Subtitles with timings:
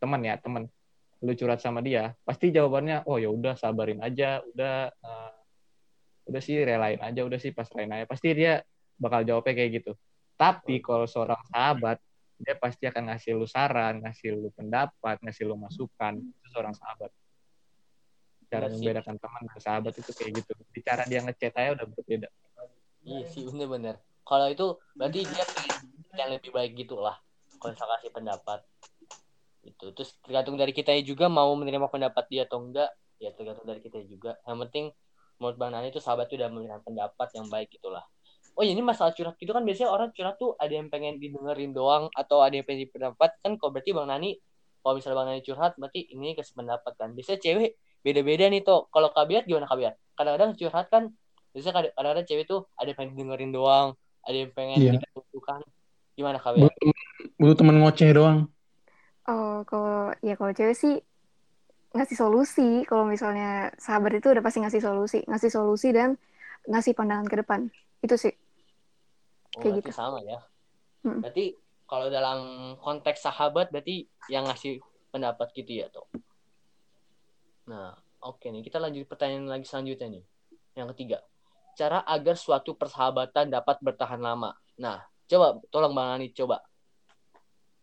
[0.00, 0.66] teman ya teman.
[1.20, 5.32] Lu curhat sama dia pasti jawabannya oh ya udah sabarin aja udah uh,
[6.32, 8.04] udah sih relain aja udah sih pas lain aja.
[8.08, 8.64] Pasti dia
[8.96, 9.92] bakal jawabnya kayak gitu.
[10.40, 12.00] Tapi kalau seorang sahabat
[12.40, 16.16] dia pasti akan ngasih lu saran ngasih lu pendapat ngasih lu masukan.
[16.16, 17.12] Itu seorang sahabat.
[18.50, 20.52] Cara ya, membedakan teman dan sahabat itu kayak gitu.
[20.72, 22.28] Bicara dia ngechat aja udah berbeda.
[23.04, 24.00] Iya sih bener-bener.
[24.24, 25.44] Kalau itu berarti dia
[26.16, 27.20] yang lebih baik gitulah.
[27.60, 28.64] Kalau kasih pendapat
[29.60, 32.90] itu terus tergantung dari kita juga mau menerima pendapat dia atau enggak
[33.20, 34.40] ya tergantung dari kita juga.
[34.48, 34.84] Yang penting
[35.40, 38.04] menurut bang Nani itu sahabat itu udah memberikan pendapat yang baik itulah
[38.60, 41.72] oh ya ini masalah curhat gitu kan biasanya orang curhat tuh ada yang pengen didengerin
[41.72, 44.30] doang atau ada yang pengen pendapat kan kalau berarti bang Nani
[44.84, 47.12] kalau misalnya bang Nani curhat berarti ini kasih pendapat kan.
[47.16, 51.02] Biasanya cewek beda-beda nih tuh kalau kabiat gimana kabiat kadang-kadang curhat kan
[51.52, 53.88] biasanya kadang-kadang cewek tuh ada yang pengen dengerin doang
[54.24, 54.92] ada yang pengen yeah.
[54.96, 55.68] dikasih
[56.16, 56.72] gimana kabiat
[57.36, 58.48] butuh teman ngoceh doang
[59.30, 60.98] Oh, kalau ya kalau cewek sih
[61.94, 62.82] ngasih solusi.
[62.86, 66.18] Kalau misalnya sahabat itu udah pasti ngasih solusi, ngasih solusi dan
[66.66, 67.70] ngasih pandangan ke depan.
[68.02, 68.34] Itu sih.
[69.54, 69.90] Oh, Kayak gitu.
[69.94, 70.42] sama ya.
[71.06, 71.22] Hmm.
[71.22, 71.54] Berarti
[71.86, 72.38] kalau dalam
[72.82, 76.06] konteks sahabat berarti yang ngasih pendapat gitu ya, tuh.
[77.70, 78.62] Nah, oke okay nih.
[78.66, 80.24] Kita lanjut pertanyaan lagi selanjutnya nih.
[80.74, 81.18] Yang ketiga.
[81.78, 84.54] Cara agar suatu persahabatan dapat bertahan lama.
[84.78, 86.62] Nah, coba tolong Bang Ani coba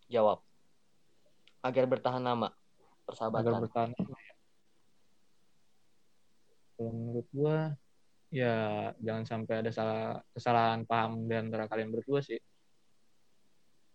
[0.08, 0.47] jawab
[1.64, 2.50] agar bertahan lama.
[3.08, 3.42] Persahabatan.
[3.42, 4.38] Agar bertahan lama ya.
[6.78, 7.74] kalau menurut gua
[8.30, 8.56] ya
[9.02, 12.38] jangan sampai ada salah kesalahan paham di antara kalian berdua sih.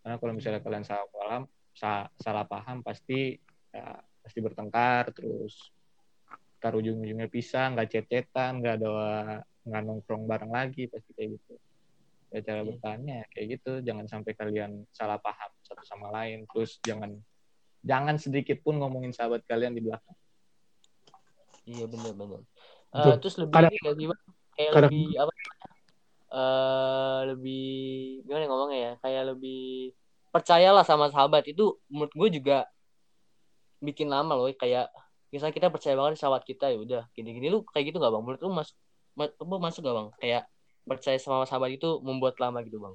[0.03, 3.39] Karena kalau misalnya kalian salah paham sa salah paham pasti
[3.71, 5.71] ya pasti bertengkar terus
[6.59, 8.93] tar ujung-ujungnya pisah nggak cet-cetan nggak ada
[9.63, 11.55] nggak nongkrong bareng lagi pasti kayak gitu.
[12.33, 12.67] Ya cara iya.
[12.67, 13.73] bertahannya kayak gitu.
[13.87, 17.15] Jangan sampai kalian salah paham satu sama lain terus jangan
[17.83, 20.17] jangan sedikit pun ngomongin sahabat kalian di belakang.
[21.63, 22.43] Iya benar-benar
[22.93, 24.05] uh, terus lebih kadang, ini
[24.55, 25.33] kayak kadang, lebih apa
[26.33, 27.67] uh, lebih
[28.29, 28.93] gimana ngomongnya ya?
[29.01, 29.63] Kayak lebih
[30.31, 31.49] percayalah sama sahabat.
[31.49, 32.69] Itu menurut gue juga
[33.83, 34.93] bikin lama loh kayak
[35.33, 37.49] misalnya kita percaya banget sahabat kita ya udah gini-gini.
[37.49, 38.23] Lu kayak gitu gak bang?
[38.23, 38.71] Menurut lu mas,
[39.17, 40.09] mas masuk gak bang?
[40.21, 40.43] Kayak
[40.83, 42.95] percaya sama sahabat itu membuat lama gitu bang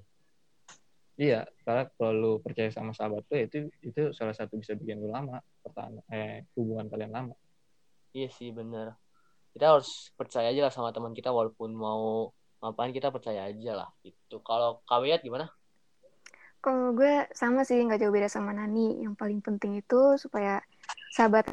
[1.18, 5.10] Iya, karena kalau lu percaya sama sahabat tuh itu itu salah satu bisa bikin lu
[5.10, 7.34] lama pertahanan eh hubungan kalian lama.
[8.14, 8.94] Iya sih bener.
[9.50, 12.30] Kita harus percaya aja lah sama teman kita walaupun mau
[12.62, 13.90] ngapain kita percaya aja lah.
[14.06, 15.50] Itu kalau kawiyat gimana?
[16.62, 19.02] Kalau gue sama sih nggak jauh beda sama Nani.
[19.02, 20.62] Yang paling penting itu supaya
[21.18, 21.50] sahabat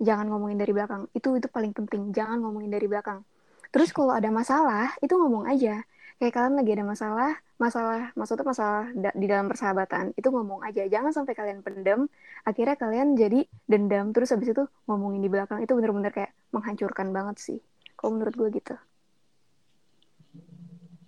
[0.00, 1.12] jangan ngomongin dari belakang.
[1.12, 2.16] Itu itu paling penting.
[2.16, 3.20] Jangan ngomongin dari belakang.
[3.68, 5.84] Terus kalau ada masalah itu ngomong aja
[6.20, 10.84] kayak kalian lagi ada masalah masalah maksudnya masalah di dalam persahabatan itu ngomong aja.
[10.84, 12.12] Jangan sampai kalian pendem
[12.44, 14.12] akhirnya kalian jadi dendam.
[14.12, 17.58] Terus habis itu ngomongin di belakang itu bener-bener kayak menghancurkan banget sih.
[17.96, 18.76] Kalau menurut gue gitu.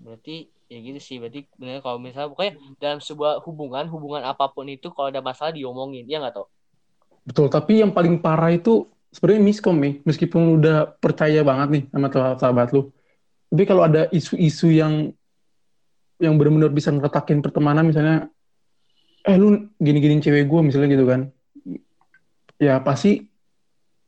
[0.00, 1.20] Berarti ya gitu sih.
[1.20, 5.52] Berarti bener kalau misalnya pokoknya dalam sebuah hubungan hubungan apa pun itu kalau ada masalah
[5.52, 6.08] diomongin.
[6.08, 6.48] Ya nggak tau
[7.28, 7.52] betul.
[7.52, 10.00] Tapi yang paling parah itu sebenarnya miskom nih.
[10.08, 12.08] Meskipun udah percaya banget nih sama
[12.40, 12.88] sahabat lu
[13.52, 15.12] tapi kalau ada isu-isu yang
[16.16, 18.32] yang benar-benar bisa ngeretakin pertemanan misalnya
[19.28, 21.28] eh lu gini-gini cewek gue misalnya gitu kan.
[22.56, 23.28] Ya pasti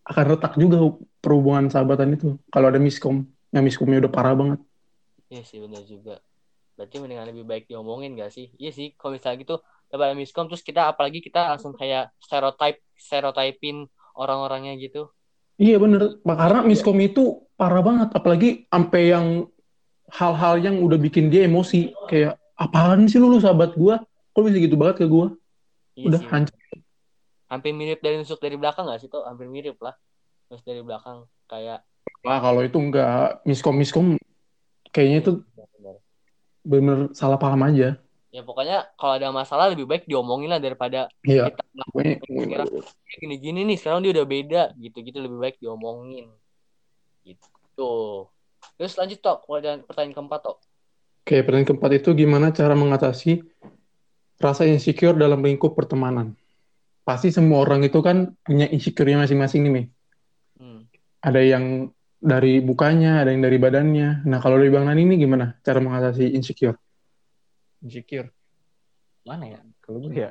[0.08, 3.28] akan retak juga perhubungan sahabatan itu kalau ada miskom.
[3.52, 4.60] Yang miskomnya udah parah banget.
[5.28, 6.24] Iya sih benar juga.
[6.80, 8.48] Berarti mendingan lebih baik diomongin gak sih?
[8.56, 9.56] Iya sih kalau misalnya gitu
[9.92, 15.12] dapat miskom terus kita apalagi kita langsung kayak stereotype stereotypin orang-orangnya gitu.
[15.60, 19.26] Iya bener, karena miskom itu parah banget, apalagi sampai yang
[20.10, 24.02] hal-hal yang udah bikin dia emosi, kayak apaan sih lu, lu sahabat gua,
[24.34, 25.34] kok bisa gitu banget ke gua?
[25.94, 26.58] Iya udah hancur.
[27.50, 29.22] Hampir mirip dari nusuk dari belakang gak sih tuh?
[29.22, 29.94] Hampir mirip lah,
[30.50, 31.86] terus dari belakang kayak.
[32.24, 34.06] Wah kalau itu enggak miskom miskom,
[34.90, 35.32] kayaknya itu
[36.64, 38.00] bener salah paham aja
[38.34, 41.54] ya pokoknya kalau ada masalah lebih baik diomongin lah daripada iya.
[41.54, 41.62] kita
[42.26, 42.66] kira
[43.22, 46.34] gini gini nih sekarang dia udah beda gitu gitu lebih baik diomongin
[47.24, 48.28] gitu.
[48.76, 49.38] Terus lanjut tok.
[49.88, 50.58] Pertanyaan keempat tok?
[51.24, 53.40] Oke pertanyaan keempat itu gimana cara mengatasi
[54.36, 56.36] rasa insecure dalam lingkup pertemanan?
[57.00, 59.88] Pasti semua orang itu kan punya insecure masing-masing nih
[60.60, 60.84] hmm.
[61.24, 61.88] ada yang
[62.20, 64.28] dari bukanya ada yang dari badannya.
[64.28, 66.76] Nah kalau dari bang Nani ini gimana cara mengatasi insecure?
[67.80, 68.28] Insecure?
[69.24, 69.60] Mana ya?
[69.80, 70.30] Kalau gue ya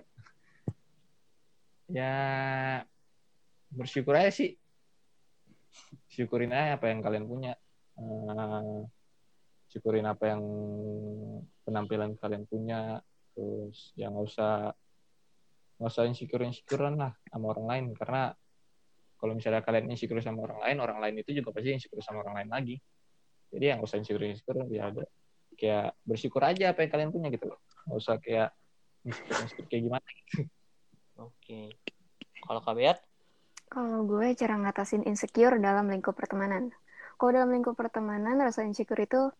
[1.89, 2.13] ya
[3.73, 4.61] bersyukur aja sih
[6.13, 7.57] syukurin aja apa yang kalian punya.
[7.97, 8.85] Uh,
[9.69, 10.41] syukurin apa yang
[11.65, 13.01] penampilan kalian punya.
[13.33, 14.53] Terus yang nggak usah
[15.81, 17.85] nggak usah insecure insecurean lah sama orang lain.
[17.97, 18.29] Karena
[19.17, 22.45] kalau misalnya kalian insecure sama orang lain orang lain itu juga pasti insecure sama orang
[22.45, 22.75] lain lagi.
[23.49, 25.03] Jadi yang usah insecure insecure ya ada
[25.57, 27.59] kayak bersyukur aja apa yang kalian punya gitu loh.
[27.89, 28.49] Nggak usah kayak
[29.01, 30.07] insecure insecure kayak gimana.
[31.25, 31.73] Oke.
[32.43, 33.01] Kalau kabiat?
[33.73, 36.69] Kalau gue cara ngatasin insecure dalam lingkup pertemanan.
[37.17, 39.33] Kalau dalam lingkup pertemanan, rasa insecure itu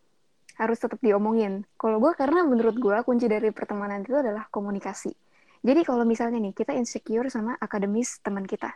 [0.58, 1.70] harus tetap diomongin.
[1.78, 5.14] Kalau gue, karena menurut gue, kunci dari pertemanan itu adalah komunikasi.
[5.62, 8.74] Jadi kalau misalnya nih, kita insecure sama akademis teman kita.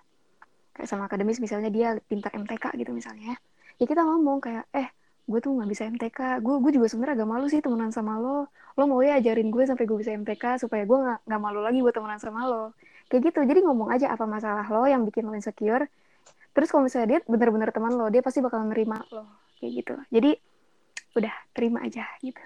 [0.78, 3.34] Kayak sama akademis misalnya dia pintar MTK gitu misalnya.
[3.34, 3.38] ya.
[3.82, 4.94] Ya kita ngomong kayak, eh,
[5.26, 6.38] gue tuh nggak bisa MTK.
[6.46, 8.46] Gue gue juga sebenarnya agak malu sih temenan sama lo.
[8.78, 11.82] Lo mau ya ajarin gue sampai gue bisa MTK supaya gue nggak nggak malu lagi
[11.82, 12.78] buat temenan sama lo
[13.10, 15.86] kayak gitu jadi ngomong aja apa masalah lo yang bikin lo insecure
[16.56, 19.24] terus kalau misalnya dia bener-bener teman lo dia pasti bakal nerima lo
[19.60, 20.32] kayak gitu jadi
[21.18, 22.42] udah terima aja gitu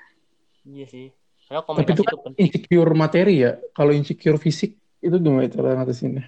[0.66, 1.06] Iya sih.
[1.48, 2.44] Karena Tapi komunikasi itu itu kan penting.
[2.44, 3.52] insecure materi ya.
[3.78, 4.72] Kalau insecure fisik
[5.06, 6.24] itu gimana cara ngatasinnya?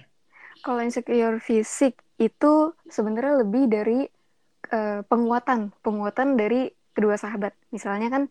[0.64, 2.52] kalau insecure fisik itu
[2.88, 3.98] sebenarnya lebih dari
[4.70, 8.22] eh, penguatan penguatan dari kedua sahabat misalnya kan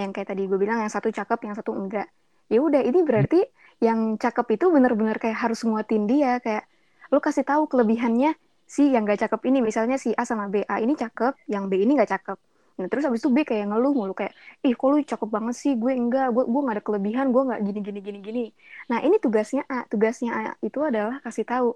[0.00, 2.08] yang kayak tadi gue bilang yang satu cakep yang satu enggak
[2.52, 3.40] ya udah ini berarti
[3.80, 6.64] yang cakep itu bener-bener kayak harus nguatin dia kayak
[7.12, 8.34] lu kasih tahu kelebihannya
[8.66, 10.66] si yang gak cakep ini misalnya si A sama B.
[10.66, 12.38] A ini cakep yang B ini gak cakep.
[12.76, 14.34] Nah terus abis itu B kayak ngeluh mulu kayak
[14.66, 15.72] ih kok lu cakep banget sih?
[15.78, 18.44] Gue enggak gue gue gak ada kelebihan gue nggak gini gini gini gini.
[18.90, 19.86] Nah ini tugasnya A.
[19.86, 21.68] Tugasnya A itu adalah kasih tahu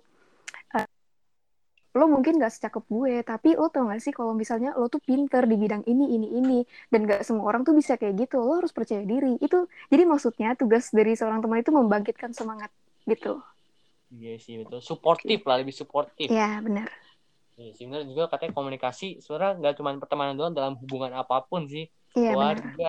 [1.98, 5.42] lo mungkin gak secakep gue tapi lo tau gak sih kalau misalnya lo tuh pinter
[5.50, 6.58] di bidang ini ini ini
[6.92, 9.58] dan gak semua orang tuh bisa kayak gitu lo harus percaya diri itu
[9.90, 12.70] jadi maksudnya tugas dari seorang teman itu membangkitkan semangat
[13.10, 13.42] gitu
[14.10, 14.82] Iya sih betul.
[14.82, 16.26] Suportif lah, lebih suportif.
[16.26, 16.90] ya benar
[17.60, 21.62] Iya sih benar juga katanya komunikasi sebenarnya nggak cuma pertemanan doang dalam hubungan apa pun
[21.68, 21.86] sih.
[22.18, 22.88] iya Keluarga,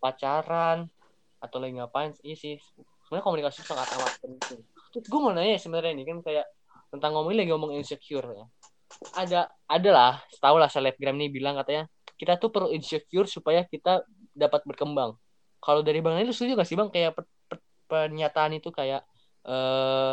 [0.00, 0.78] pacaran,
[1.44, 2.10] atau lagi ngapain.
[2.24, 2.54] Iya sih.
[3.04, 4.60] Sebenarnya komunikasi sangat amat penting.
[4.94, 6.46] Terus gue mau nanya sebenarnya ini kan kayak
[6.92, 8.44] tentang ngomongin lagi ngomong insecure ya.
[9.16, 11.88] Ada ada lah, setahu lah selebgram nih bilang katanya
[12.20, 14.04] kita tuh perlu insecure supaya kita
[14.36, 15.16] dapat berkembang.
[15.58, 19.02] Kalau dari Bang lu setuju gak sih Bang kayak per- per- pernyataan itu kayak
[19.48, 20.12] eh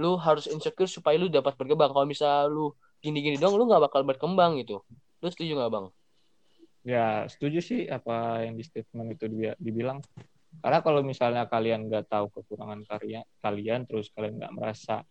[0.00, 1.92] lu harus insecure supaya lu dapat berkembang.
[1.92, 2.72] Kalau misal lu
[3.04, 4.80] gini-gini dong lu nggak bakal berkembang gitu.
[5.20, 5.86] Lu setuju nggak Bang?
[6.80, 10.00] ya setuju sih apa yang di statement itu dia dibilang
[10.64, 15.04] karena kalau misalnya kalian nggak tahu kekurangan karya kalian terus kalian nggak merasa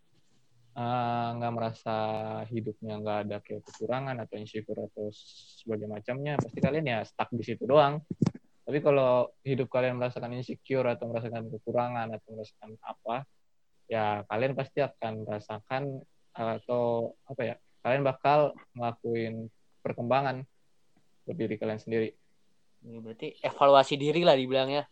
[0.80, 1.96] eh, nggak merasa
[2.48, 7.44] hidupnya nggak ada kayak kekurangan atau insecure atau sebagai macamnya pasti kalian ya stuck di
[7.44, 8.00] situ doang
[8.64, 13.16] tapi kalau hidup kalian merasakan insecure atau merasakan kekurangan atau merasakan apa
[13.90, 15.82] ya kalian pasti akan merasakan
[16.30, 19.50] atau apa ya kalian bakal ngelakuin
[19.82, 20.46] perkembangan
[21.26, 22.08] buat diri kalian sendiri
[22.80, 24.88] Ini berarti evaluasi diri lah dibilangnya.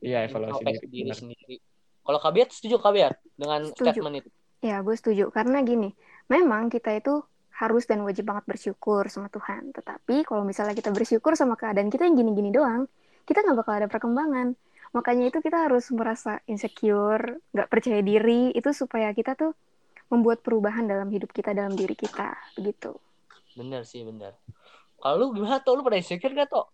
[0.00, 1.56] iya evaluasi diri diri sendiri.
[2.02, 3.92] Kalau Kabiat setuju Kabiat dengan Setuju.
[3.92, 4.30] statement itu?
[4.62, 5.90] Ya gue setuju karena gini
[6.30, 7.20] memang kita itu
[7.52, 12.06] harus dan wajib banget bersyukur sama Tuhan tetapi kalau misalnya kita bersyukur sama keadaan kita
[12.08, 12.86] yang gini-gini doang
[13.26, 14.54] kita nggak bakal ada perkembangan
[14.94, 19.52] makanya itu kita harus merasa insecure nggak percaya diri itu supaya kita tuh
[20.08, 22.96] membuat perubahan dalam hidup kita dalam diri kita begitu
[23.52, 24.32] Bener sih bener.
[25.02, 25.76] Kalau lu gimana tuh?
[25.76, 26.66] Lu pernah insecure gak tuh?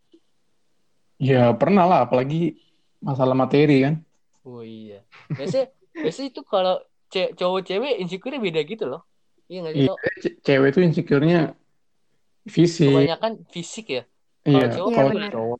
[1.19, 2.61] Ya pernah lah, apalagi
[3.03, 3.95] masalah materi kan.
[4.47, 5.03] Oh iya.
[5.27, 6.79] Biasanya, biasanya itu kalau
[7.13, 9.03] ce- cowok cewek insecure beda gitu loh.
[9.49, 11.41] Iya gak sih Iya, ce- cewek tuh insecure-nya
[12.49, 12.89] fisik.
[12.93, 14.03] Kebanyakan fisik ya.
[14.49, 15.31] Iya, kalau cowok Iya, kalau benar.
[15.33, 15.59] cowok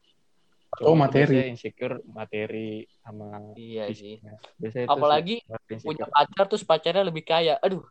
[0.79, 1.37] cowok materi.
[1.51, 2.69] insecure materi
[3.03, 3.27] sama
[3.57, 4.15] Iya sih.
[4.61, 5.85] Biasanya Apalagi insecure.
[5.89, 7.57] Punya pacar terus pacarnya lebih kaya.
[7.61, 7.85] Aduh.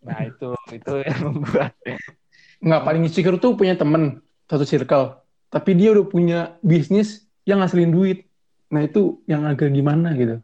[0.00, 1.76] nah itu itu yang membuat
[2.60, 5.16] Nggak, paling insecure tuh punya temen, satu circle.
[5.48, 8.18] Tapi dia udah punya bisnis yang ngasilin duit.
[8.70, 10.40] Nah itu yang agak gimana gitu.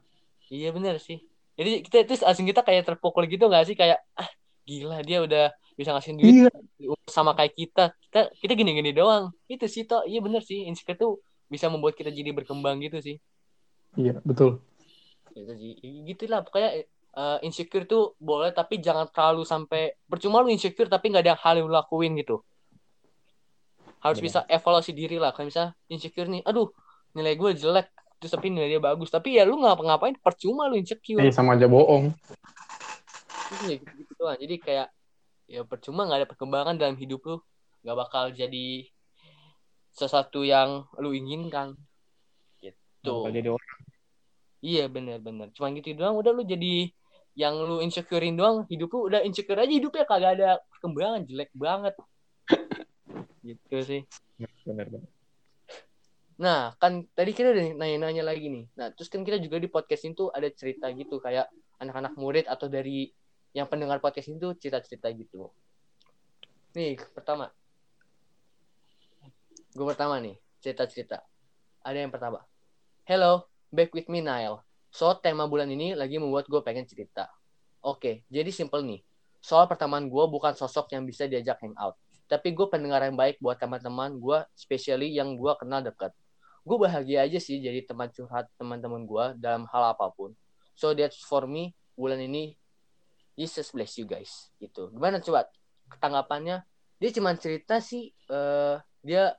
[0.50, 1.25] Iya bener sih.
[1.56, 4.28] Jadi kita terus langsung kita kayak terpukul gitu gak sih kayak ah
[4.68, 5.44] gila dia udah
[5.76, 6.34] bisa ngasih duit
[6.76, 7.84] Iya, sama kayak kita.
[8.08, 9.32] Kita kita gini-gini doang.
[9.48, 10.04] Itu sih toh.
[10.04, 10.68] Iya bener sih.
[10.68, 11.12] Insecure tuh
[11.48, 13.16] bisa membuat kita jadi berkembang gitu sih.
[13.96, 14.60] iya betul.
[15.32, 15.72] Gitu sih.
[16.04, 16.84] Gitulah pokoknya
[17.16, 21.56] eh, insecure tuh boleh tapi jangan terlalu sampai percuma lu insecure tapi nggak ada hal
[21.60, 22.44] yang lu lakuin gitu.
[24.04, 24.26] Harus Benar.
[24.28, 25.32] bisa evaluasi diri lah.
[25.32, 26.68] Kayak misalnya insecure nih, aduh
[27.16, 27.88] nilai gue jelek
[28.26, 32.10] terus tapi dia bagus tapi ya lu ngapa-ngapain percuma lu insecure Eh, sama aja bohong.
[33.62, 34.34] Iya gitu, gitu doang.
[34.34, 34.90] Jadi kayak
[35.46, 37.38] ya percuma nggak ada perkembangan dalam hidup lu,
[37.86, 38.90] nggak bakal jadi
[39.94, 41.78] sesuatu yang lu inginkan.
[42.58, 43.06] Gitu.
[43.06, 43.78] bakal jadi orang
[44.58, 45.54] Iya bener-bener.
[45.54, 46.18] Cuman gitu doang.
[46.18, 46.90] Udah lu jadi
[47.38, 48.66] yang lu insecurein doang.
[48.66, 51.94] Hidup lu udah insecure aja hidupnya kagak ada perkembangan jelek banget.
[53.46, 54.02] gitu sih.
[54.66, 55.15] benar-benar
[56.36, 58.64] Nah, kan tadi kita udah nanya-nanya lagi nih.
[58.76, 61.48] Nah, terus kan kita juga di podcast itu ada cerita gitu kayak
[61.80, 63.08] anak-anak murid atau dari
[63.56, 65.48] yang pendengar podcast itu cerita-cerita gitu.
[66.76, 67.48] Nih, pertama.
[69.72, 71.24] Gue pertama nih, cerita-cerita.
[71.80, 72.44] Ada yang pertama.
[73.08, 74.60] Hello, back with me Nile.
[74.92, 77.32] So, tema bulan ini lagi membuat gue pengen cerita.
[77.80, 79.00] Oke, jadi simple nih.
[79.40, 81.96] Soal pertemanan gue bukan sosok yang bisa diajak hangout.
[82.28, 86.12] Tapi gue pendengar yang baik buat teman-teman gue, especially yang gue kenal dekat.
[86.66, 90.34] Gue bahagia aja sih jadi teman curhat teman-teman gue dalam hal apa pun.
[90.74, 92.58] So that's for me, bulan ini,
[93.38, 94.50] Jesus bless you guys.
[94.58, 94.90] Gitu.
[94.90, 95.46] Gimana coba
[96.02, 96.66] tanggapannya?
[96.98, 99.38] Dia cuma cerita sih, uh, dia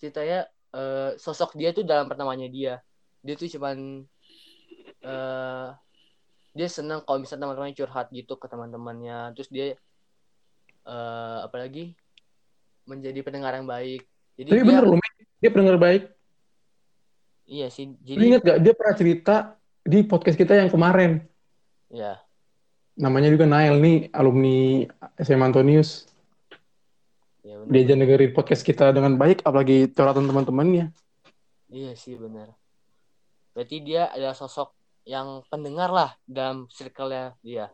[0.00, 2.80] ceritanya uh, sosok dia tuh dalam pertamanya dia.
[3.20, 4.08] Dia tuh cuman
[5.04, 5.68] uh,
[6.56, 9.76] dia senang kalau misalnya teman-temannya curhat gitu ke teman-temannya terus dia
[10.88, 11.92] uh, apalagi
[12.88, 14.08] menjadi pendengar yang baik
[14.40, 14.96] jadi tapi dia, bener loh
[15.36, 16.15] dia pendengar baik
[17.46, 19.34] iya sih jadi ingat gak dia pernah cerita
[19.86, 21.22] di podcast kita yang kemarin?
[21.88, 22.26] Ya
[22.96, 24.88] namanya juga Nail nih alumni
[25.20, 26.08] SMA Antonius.
[27.44, 27.70] Ya, bener.
[27.70, 30.90] dia aja dengerin podcast kita dengan baik apalagi curhatan teman-temannya.
[31.70, 32.50] Iya sih benar.
[33.54, 34.74] Berarti dia adalah sosok
[35.06, 37.70] yang pendengar lah dalam circle-nya dia.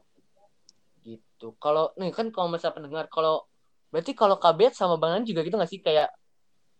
[1.00, 1.56] Gitu.
[1.56, 3.48] Kalau nih kan kalau masa pendengar kalau
[3.88, 5.80] berarti kalau kabet sama bang Nani juga gitu nggak sih?
[5.80, 6.12] Kayak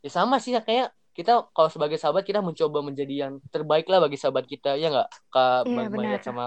[0.04, 4.00] ya sama sih ya kayak kita kalau sebagai sahabat kita mencoba menjadi yang terbaik lah
[4.00, 6.47] bagi sahabat kita ya nggak kak iya, Bayat sama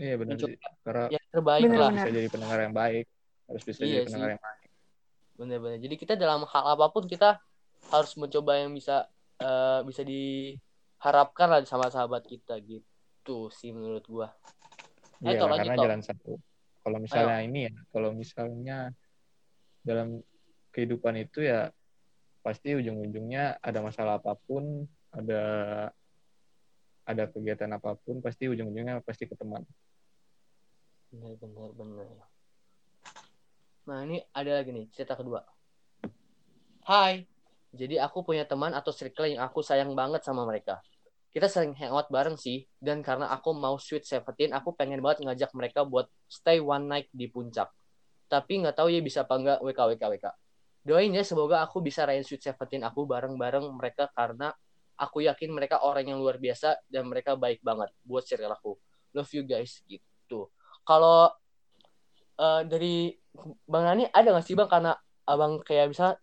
[0.00, 3.06] iya benar sih karena yang terbaik bener, lah bisa jadi pendengar yang baik
[3.52, 4.34] harus bisa iya jadi pendengar sih.
[4.34, 4.68] yang baik
[5.40, 7.40] benar-benar jadi kita dalam hal apa pun kita
[7.88, 9.08] harus mencoba yang bisa
[9.40, 14.28] uh, bisa diharapkan lah sama sahabat kita gitu sih menurut gua.
[15.20, 15.84] Iya, eh, karena toh.
[15.84, 16.32] jalan satu.
[16.80, 17.46] Kalau misalnya Ayo.
[17.48, 18.78] ini ya, kalau misalnya
[19.84, 20.24] dalam
[20.72, 21.68] kehidupan itu ya
[22.40, 25.42] pasti ujung-ujungnya ada masalah apa pun, ada
[27.04, 29.64] ada kegiatan apa pun, pasti ujung-ujungnya pasti ke teman.
[31.10, 32.08] Benar, benar, benar.
[33.88, 35.42] Nah ini ada lagi nih cerita kedua.
[36.86, 37.26] Hai,
[37.74, 40.82] jadi aku punya teman atau circle yang aku sayang banget sama mereka
[41.30, 45.50] kita sering hangout bareng sih dan karena aku mau sweet seventeen aku pengen banget ngajak
[45.54, 47.70] mereka buat stay one night di puncak
[48.26, 50.26] tapi nggak tahu ya bisa apa enggak WK WK WK
[50.80, 54.52] doain ya semoga aku bisa rayain sweet seventeen aku bareng bareng mereka karena
[55.00, 58.72] aku yakin mereka orang yang luar biasa dan mereka baik banget buat circle aku.
[59.16, 60.52] Love you guys gitu.
[60.84, 61.32] Kalau
[62.36, 63.16] uh, dari
[63.64, 64.92] bang Nani ada nggak sih bang karena
[65.24, 66.20] abang kayak bisa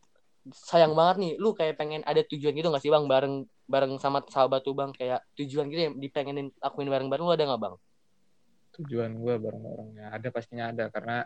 [0.53, 3.03] sayang banget nih lu kayak pengen ada tujuan gitu gak sih bang?
[3.09, 7.43] Bareng bareng sama sahabat tuh bang kayak tujuan gitu yang dipengenin akuin bareng-bareng lu ada
[7.49, 7.75] nggak bang?
[8.79, 11.17] Tujuan gue bareng-barengnya ada pastinya ada karena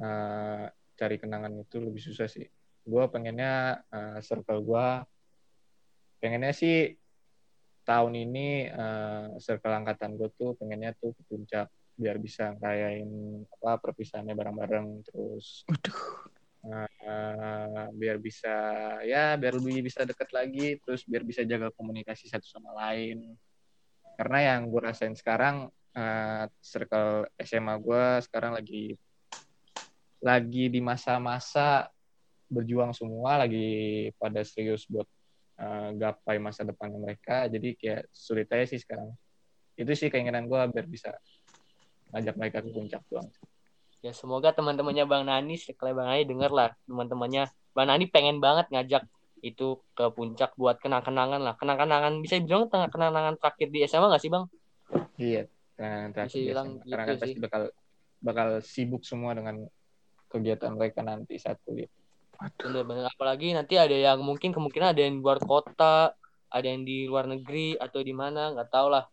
[0.00, 0.66] uh,
[1.02, 2.46] cari kenangan itu lebih susah sih.
[2.86, 4.88] Gue pengennya uh, circle gue
[6.22, 6.94] pengennya sih
[7.82, 11.66] tahun ini uh, circle angkatan gue tuh pengennya tuh ke puncak
[11.98, 13.10] biar bisa ngerayain
[13.58, 16.30] apa perpisahannya bareng-bareng terus Aduh
[16.66, 18.54] uh, biar bisa
[19.02, 23.34] ya biar lebih bisa deket lagi terus biar bisa jaga komunikasi satu sama lain.
[24.14, 25.66] Karena yang gue rasain sekarang
[25.96, 28.94] uh, circle SMA gue sekarang lagi
[30.22, 31.90] lagi di masa-masa
[32.46, 35.08] berjuang semua lagi pada serius buat
[35.58, 37.50] uh, gapai masa depan mereka.
[37.50, 39.10] Jadi kayak sulit aja sih sekarang.
[39.74, 41.10] Itu sih keinginan gue biar bisa
[42.14, 43.26] ngajak mereka ke puncak doang.
[44.02, 48.70] Ya semoga teman-temannya Bang Nani sekali Bang Nani denger lah teman-temannya Bang Nani pengen banget
[48.70, 49.02] ngajak
[49.42, 51.54] itu ke puncak buat kenang-kenangan lah.
[51.58, 54.46] Kenang-kenangan bisa bilang kenang-kenangan terakhir di SMA gak sih Bang?
[55.18, 57.62] Iya kenangan terakhir di SMA gitu karena kan pasti bakal
[58.22, 59.66] bakal sibuk semua dengan
[60.32, 61.88] kegiatan mereka nanti saat kuliah.
[62.58, 66.16] Bener-bener apalagi nanti ada yang mungkin kemungkinan ada yang di luar kota
[66.52, 69.04] ada yang di luar negeri atau di mana nggak tahu lah.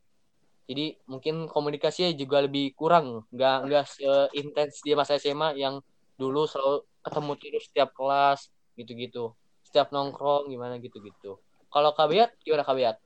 [0.69, 5.79] Jadi mungkin komunikasinya juga lebih kurang nggak nggak seintens dia masa SMA yang
[6.19, 9.33] dulu selalu ketemu terus setiap kelas gitu-gitu.
[9.63, 11.39] Setiap nongkrong gimana gitu-gitu.
[11.69, 12.97] Kalau kabiat gimana kabiat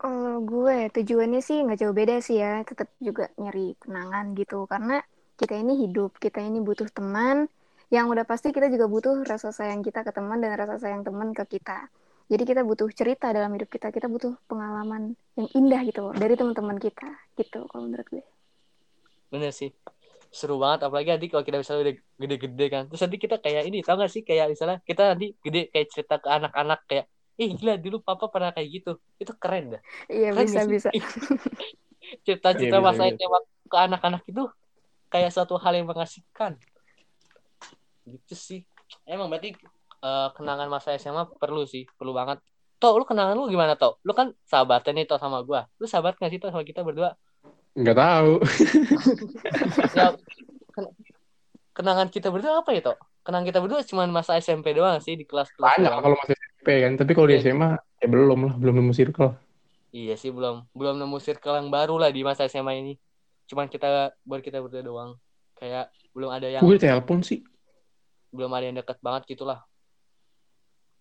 [0.00, 4.64] kalau gue tujuannya sih nggak jauh beda sih ya tetap juga nyari kenangan gitu.
[4.64, 4.96] Karena
[5.40, 7.48] kita ini hidup kita ini butuh teman
[7.88, 11.32] yang udah pasti kita juga butuh rasa sayang kita ke teman dan rasa sayang teman
[11.32, 11.88] ke kita.
[12.30, 16.38] Jadi kita butuh cerita dalam hidup kita kita butuh pengalaman yang indah gitu loh dari
[16.38, 17.08] teman-teman kita
[17.40, 18.22] gitu kalau menurut gue.
[19.32, 19.72] Bener sih.
[20.30, 22.82] Seru banget apalagi nanti kalau kita misalnya udah gede-gede kan.
[22.86, 26.14] Terus nanti kita kayak ini tau gak sih kayak misalnya kita nanti gede kayak cerita
[26.22, 28.92] ke anak-anak kayak ih gila dulu papa pernah kayak gitu.
[29.18, 29.82] Itu keren dah.
[30.06, 30.88] Iya keren bisa bisa.
[32.28, 33.26] Cerita-cerita iya, masa itu
[33.66, 34.46] ke anak-anak itu
[35.10, 36.54] kayak suatu hal yang mengasihkan
[38.06, 38.60] gitu sih
[39.06, 39.54] emang berarti
[40.02, 42.42] uh, kenangan masa SMA perlu sih, perlu banget.
[42.80, 44.00] Toh, lu kenangan lu gimana, Toh?
[44.02, 45.68] Lu kan sahabatan nih, Toh, sama gua.
[45.76, 47.12] Lu sahabat gak sih, Toh, sama kita berdua?
[47.76, 48.32] Nggak tahu.
[49.96, 50.06] ya
[50.74, 50.94] ken-
[51.70, 55.22] kenangan kita berdua apa ya toh kenangan kita berdua cuma masa SMP doang sih di
[55.28, 56.02] kelas-kelas Banyak doang.
[56.02, 56.92] kalau masih SMP kan.
[56.98, 57.42] Tapi kalau di Iya.
[57.46, 57.68] SMA
[58.00, 59.30] ya belum lah, belum nemu circle.
[59.90, 62.92] iya sih belum belum nemu circle yang baru lah di masa SMA ini
[63.50, 65.10] cuman kita buat kita berdua doang
[65.58, 67.42] kayak belum ada yang Gue telepon sih.
[68.30, 69.66] belum ada yang deket banget gitulah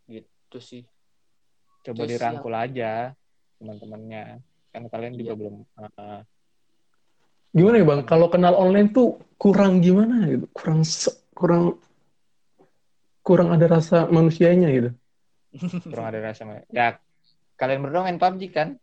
[0.10, 0.84] gitu sih
[1.80, 3.16] Coba Terus dirangkul aja
[3.56, 4.44] teman-temannya.
[4.76, 5.40] Kan kalian juga Iya.
[5.40, 6.20] belum eh,
[7.50, 8.02] Gimana ya bang?
[8.04, 10.46] Kalau kenal online tuh kurang gimana gitu?
[10.52, 10.84] Kurang
[11.34, 11.64] kurang
[13.24, 14.90] kurang ada rasa manusianya gitu.
[15.88, 16.62] kurang ada rasa.
[16.70, 17.00] Ya
[17.56, 18.76] kalian berdua main PUBG kan?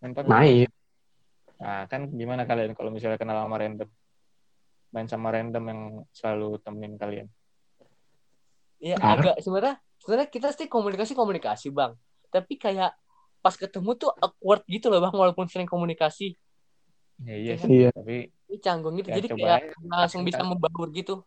[0.00, 0.28] Main PUBG.
[0.32, 0.68] Main.
[1.58, 3.88] Nah, kan gimana kalian kalau misalnya kenal sama random?
[4.88, 7.28] Main sama random yang selalu temenin kalian.
[8.78, 9.18] ya Ah.
[9.18, 11.98] agak sebenarnya sebenarnya kita sih komunikasi komunikasi bang
[12.30, 12.94] tapi kayak
[13.42, 16.38] pas ketemu tuh awkward gitu loh bang walaupun sering komunikasi
[17.18, 17.66] Ya, iya sih.
[17.82, 17.90] Iya.
[17.90, 19.82] Tapi ini canggung gitu Ya, jadi kayak aja.
[19.90, 21.26] langsung bisa Kita- membaur gitu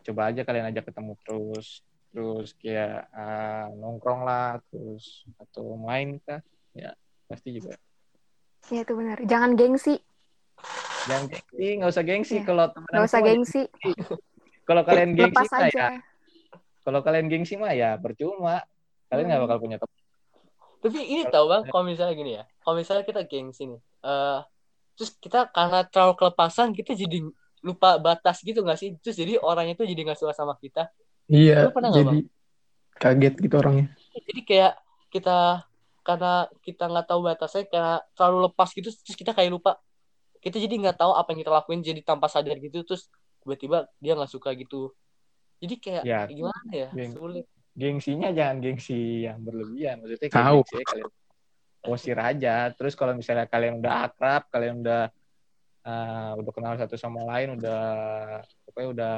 [0.00, 6.40] coba aja kalian ajak ketemu terus terus kayak ah, nongkrong lah terus atau main kah
[6.72, 6.96] ya
[7.28, 7.76] pasti juga
[8.68, 9.16] Ya itu benar.
[9.24, 9.96] Jangan gengsi.
[11.00, 12.44] jangan gengsi nggak usah gengsi Iya.
[12.44, 13.62] kalau temenan Gak usah gengsi.
[14.62, 15.88] kalau kalian gengsi Lepas mah ya
[16.80, 18.60] kalau kalian gengsi mah ya percuma
[19.08, 19.46] kalian nggak Hmm.
[19.48, 19.96] bakal punya teman
[20.80, 24.40] Tapi ini tau bang, kalau misalnya gini ya, kalau misalnya kita gengsi nih, eh
[24.92, 27.18] terus kita karena terlalu kelepasan kita jadi
[27.60, 28.96] lupa batas gitu gak sih?
[28.96, 30.88] Terus jadi orangnya tuh jadi gak suka sama kita.
[31.28, 31.68] Iya.
[31.68, 32.18] Lu pernah nggak, Jadi
[32.96, 33.86] kaget gitu orangnya.
[34.12, 34.72] Jadi kayak
[35.08, 35.68] kita
[36.10, 39.78] karena kita nggak tahu batasnya karena terlalu lepas gitu, terus kita kayak lupa.
[40.40, 43.06] Kita jadi nggak tahu apa yang kita lakuin jadi tanpa sadar gitu, terus
[43.44, 44.90] tiba-tiba dia nggak suka gitu.
[45.60, 46.88] Jadi kayak Ya, gimana ya?
[46.90, 47.46] geng- Sulit.
[47.70, 50.58] gengsinya jangan gengsi yang berlebihan maksudnya kayak Tahu.
[50.66, 51.10] gengsi kalian
[51.80, 55.08] posir aja terus kalau misalnya kalian udah akrab kalian udah
[55.80, 57.80] eh, udah kenal satu sama lain udah
[58.68, 59.14] pokoknya udah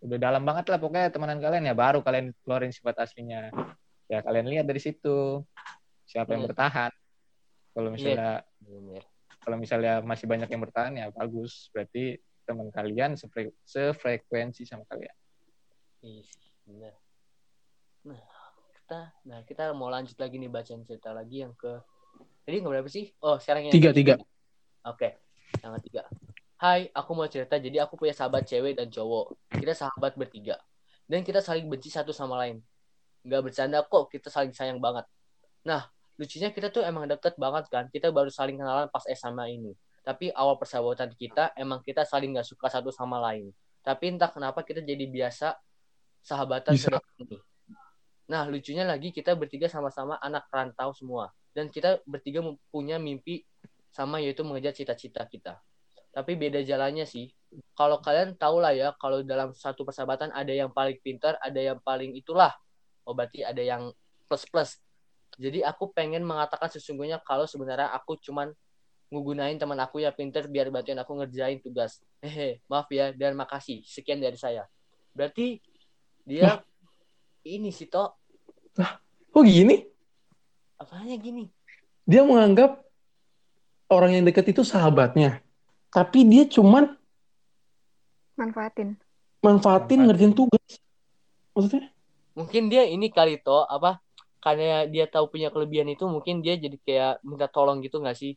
[0.00, 3.52] udah dalam banget lah pokoknya temenan kalian ya baru kalian keluarin sifat aslinya
[4.06, 5.40] ya kalian lihat dari situ
[6.04, 6.52] siapa yang Hmm.
[6.52, 6.92] bertahan
[7.72, 9.02] kalau misalnya Bener.
[9.40, 15.16] kalau misalnya masih banyak yang bertahan ya bagus berarti teman kalian sefre- sefrekuensi sama kalian
[16.64, 16.92] Iya.
[18.04, 18.20] Nah,
[18.76, 21.80] kita, nah kita mau lanjut lagi nih bacain cerita lagi yang ke.
[22.44, 23.08] Jadi nggak berapa sih?
[23.24, 24.14] Oh, sekarang yang Tiga, tiga.
[24.84, 25.16] Oke,
[25.64, 26.04] yang ketiga.
[26.60, 27.56] Hai, aku mau cerita.
[27.56, 29.32] Jadi aku punya sahabat cewek dan cowok.
[29.48, 30.60] Kita sahabat bertiga.
[31.08, 32.60] Dan kita saling benci satu sama lain.
[33.24, 35.08] Nggak bercanda kok, kita saling sayang banget.
[35.64, 35.88] Nah,
[36.20, 37.88] lucunya kita tuh emang deket banget kan.
[37.88, 39.72] Kita baru saling kenalan pas SMA ini.
[40.04, 43.48] Tapi awal persahabatan kita, emang kita saling nggak suka satu sama lain.
[43.80, 45.56] Tapi entah kenapa kita jadi biasa
[46.20, 47.00] sahabatan Bisa.
[47.20, 47.36] ini.
[48.28, 51.32] Nah, lucunya lagi kita bertiga sama-sama anak rantau semua.
[51.52, 52.40] Dan kita bertiga
[52.72, 53.44] punya mimpi
[53.92, 55.60] sama yaitu mengejar cita-cita kita.
[56.10, 57.30] Tapi beda jalannya sih.
[57.76, 61.78] Kalau kalian tahu lah ya, kalau dalam satu persahabatan ada yang paling pintar, ada yang
[61.78, 62.50] paling itulah.
[63.04, 63.92] Oh, berarti ada yang
[64.28, 64.80] plus-plus.
[65.36, 68.54] Jadi aku pengen mengatakan sesungguhnya kalau sebenarnya aku cuman
[69.12, 72.00] ngegunain teman aku yang pintar biar bantuin aku ngerjain tugas.
[72.24, 73.82] Hehe, maaf ya dan makasih.
[73.84, 74.66] Sekian dari saya.
[75.14, 75.60] Berarti
[76.24, 76.64] dia
[77.44, 78.16] ini sih toh
[79.34, 79.82] Oh gini?
[80.78, 81.50] apanya gini?
[82.06, 82.82] Dia menganggap
[83.90, 85.42] orang yang dekat itu sahabatnya.
[85.90, 86.90] Tapi dia cuman
[88.34, 88.98] Manfaatin.
[89.38, 90.06] manfaatin Manfaat.
[90.10, 90.70] ngerjain tugas.
[91.54, 91.93] Maksudnya?
[92.34, 94.02] Mungkin dia ini kali toh apa?
[94.42, 98.36] Karena dia tahu punya kelebihan itu mungkin dia jadi kayak minta tolong gitu nggak sih?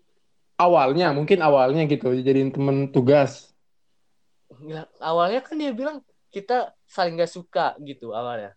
[0.58, 2.14] Awalnya, mungkin awalnya gitu.
[2.14, 3.54] Jadiin temen tugas.
[4.48, 6.00] Nggak, awalnya kan dia bilang
[6.32, 8.56] kita saling nggak suka gitu awalnya.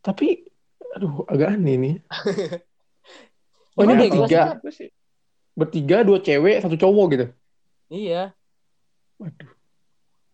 [0.00, 0.48] Tapi,
[0.96, 1.94] aduh agak aneh nih.
[3.74, 4.14] Oh ini ya, bertiga.
[4.14, 4.44] jelasnya?
[4.54, 4.88] Aku sih
[5.54, 7.26] Bertiga, dua cewek, satu cowok gitu.
[7.90, 8.34] Iya.
[9.22, 9.50] Waduh.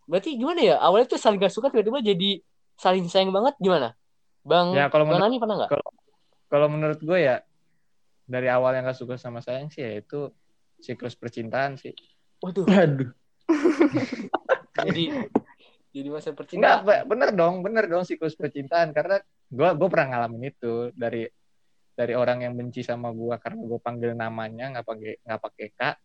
[0.09, 0.77] Berarti gimana ya?
[0.81, 2.41] Awalnya tuh saling gak suka tiba-tiba jadi
[2.81, 3.93] saling sayang banget gimana?
[4.41, 5.71] Bang, Ya, kalau Bang menurut- Nani pernah nggak?
[6.51, 7.37] kalau menurut gue ya
[8.27, 10.31] dari awal yang gak suka sama sayang sih ya itu
[10.79, 11.95] siklus percintaan sih.
[12.43, 13.11] Waduh, Aduh.
[14.87, 15.05] jadi
[15.91, 16.83] jadi masa Enggak, percintaan.
[16.87, 21.27] Be- bener dong, bener dong siklus percintaan karena gue gue pernah ngalamin itu dari
[21.93, 25.97] dari orang yang benci sama gue karena gue panggil namanya nggak pakai nggak pakai kak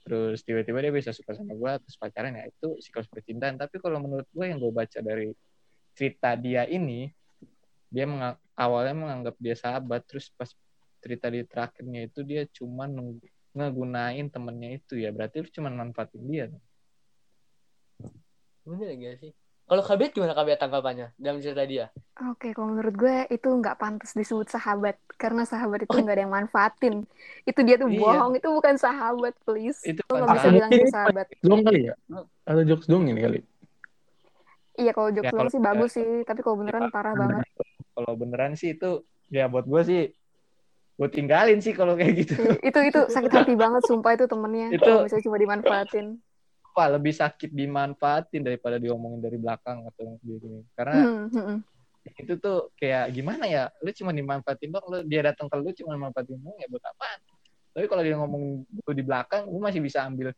[0.00, 4.00] terus tiba-tiba dia bisa suka sama gue terus pacaran ya itu siklus percintaan tapi kalau
[4.00, 5.28] menurut gue yang gue baca dari
[5.94, 7.06] cerita dia ini
[7.90, 10.48] dia menga- awalnya menganggap dia sahabat terus pas
[11.02, 13.18] cerita di terakhirnya itu dia cuma nung-
[13.50, 16.46] ngegunain temennya itu ya berarti lu cuma manfaatin dia
[18.62, 19.32] Bener gak sih?
[19.66, 21.86] Kalau Kabiat gimana Kabiat tanggapannya dalam cerita dia?
[22.20, 26.34] Oke, kalau menurut gue itu nggak pantas disebut sahabat karena sahabat itu nggak ada yang
[26.34, 26.94] manfaatin.
[27.48, 27.96] Itu dia tuh Iya.
[27.96, 29.80] bohong, itu bukan sahabat, please.
[29.82, 30.52] Itu nggak bisa sahabat.
[30.52, 31.26] bilang itu sahabat.
[31.40, 31.94] Doang kali ya?
[32.44, 33.40] Atau jokes doang ini kali?
[34.76, 37.46] Iya, kalau jokes Ya, kalau- sih bagus sih, tapi kalau beneran parah banget.
[37.92, 40.02] Kalau beneran sih itu ya buat gue sih
[40.96, 42.34] gue tinggalin sih kalau kayak gitu
[42.68, 44.68] itu itu sakit hati banget, sumpah itu temennya.
[44.68, 46.06] Itu- Kalau misalnya cuma dimanfaatin.
[46.70, 51.58] Pak lebih sakit dimanfaatin daripada diomongin dari belakang atau gini karena Hmm, hmm, hmm.
[52.16, 55.98] itu tuh kayak gimana ya lu cuma dimanfaatin dong lu dia datang ke lu cuma
[55.98, 57.18] manfaatin dong ya buat apaan
[57.74, 60.30] tapi kalau dia ngomong lu di belakang lu masih bisa ambil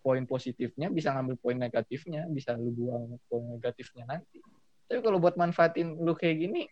[0.00, 4.40] poin positifnya bisa ngambil poin negatifnya bisa lu buang poin negatifnya nanti
[4.88, 6.66] tapi kalau buat manfaatin lu kayak gini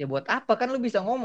[0.00, 0.52] ya buat apa?
[0.60, 1.24] Kan lu bisa ngomong